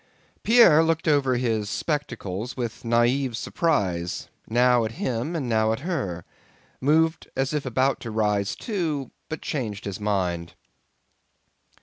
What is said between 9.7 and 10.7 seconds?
his mind.